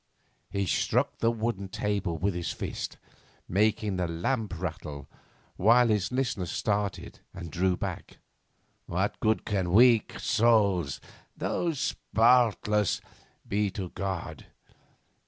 [0.49, 2.97] He struck the wooden table with his fist,
[3.47, 5.07] making the lamp rattle,
[5.57, 8.17] while his listener started and drew back.
[8.87, 11.01] 'What good can weak souls,
[11.37, 12.99] though spotless,
[13.47, 14.47] be to God?